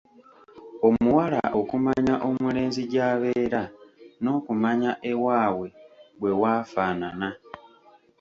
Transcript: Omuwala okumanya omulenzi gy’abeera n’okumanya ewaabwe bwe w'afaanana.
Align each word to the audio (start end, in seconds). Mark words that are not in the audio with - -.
Omuwala 0.87 1.41
okumanya 1.59 2.15
omulenzi 2.27 2.81
gy’abeera 2.91 3.63
n’okumanya 4.23 4.91
ewaabwe 5.11 5.67
bwe 6.19 6.31
w'afaanana. 6.41 7.29